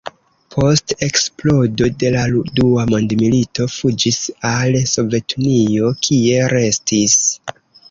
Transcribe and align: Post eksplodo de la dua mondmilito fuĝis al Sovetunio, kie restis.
Post 0.53 0.93
eksplodo 1.07 1.89
de 2.03 2.09
la 2.15 2.23
dua 2.61 2.87
mondmilito 2.93 3.69
fuĝis 3.75 4.19
al 4.55 4.81
Sovetunio, 4.95 5.95
kie 6.11 6.51
restis. 6.59 7.17